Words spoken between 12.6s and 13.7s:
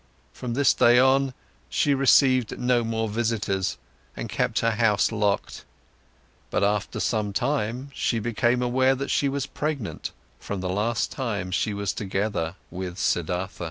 with Siddhartha.